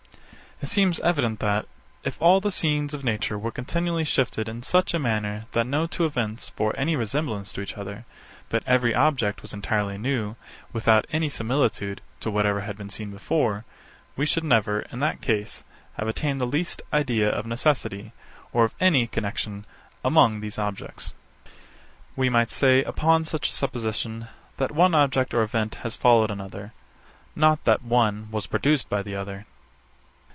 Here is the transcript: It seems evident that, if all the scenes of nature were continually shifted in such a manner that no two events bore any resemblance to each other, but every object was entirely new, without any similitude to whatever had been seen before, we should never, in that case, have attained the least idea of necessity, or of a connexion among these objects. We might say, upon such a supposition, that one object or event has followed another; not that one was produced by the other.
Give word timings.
It 0.63 0.69
seems 0.69 0.99
evident 0.99 1.39
that, 1.39 1.65
if 2.03 2.21
all 2.21 2.39
the 2.39 2.51
scenes 2.51 2.93
of 2.93 3.03
nature 3.03 3.35
were 3.35 3.49
continually 3.49 4.03
shifted 4.03 4.47
in 4.47 4.61
such 4.61 4.93
a 4.93 4.99
manner 4.99 5.47
that 5.53 5.65
no 5.65 5.87
two 5.87 6.05
events 6.05 6.51
bore 6.51 6.77
any 6.77 6.95
resemblance 6.95 7.51
to 7.53 7.61
each 7.61 7.77
other, 7.79 8.05
but 8.47 8.61
every 8.67 8.93
object 8.93 9.41
was 9.41 9.55
entirely 9.55 9.97
new, 9.97 10.35
without 10.71 11.07
any 11.11 11.29
similitude 11.29 11.99
to 12.19 12.29
whatever 12.29 12.61
had 12.61 12.77
been 12.77 12.91
seen 12.91 13.09
before, 13.09 13.65
we 14.15 14.23
should 14.27 14.43
never, 14.43 14.81
in 14.91 14.99
that 14.99 15.19
case, 15.19 15.63
have 15.97 16.07
attained 16.07 16.39
the 16.39 16.45
least 16.45 16.83
idea 16.93 17.27
of 17.31 17.47
necessity, 17.47 18.13
or 18.53 18.65
of 18.65 18.75
a 18.79 19.07
connexion 19.07 19.65
among 20.05 20.41
these 20.41 20.59
objects. 20.59 21.15
We 22.15 22.29
might 22.29 22.51
say, 22.51 22.83
upon 22.83 23.23
such 23.23 23.49
a 23.49 23.53
supposition, 23.53 24.27
that 24.57 24.69
one 24.71 24.93
object 24.93 25.33
or 25.33 25.41
event 25.41 25.73
has 25.81 25.95
followed 25.95 26.29
another; 26.29 26.71
not 27.35 27.65
that 27.65 27.81
one 27.81 28.29
was 28.29 28.45
produced 28.45 28.89
by 28.89 29.01
the 29.01 29.15
other. 29.15 29.47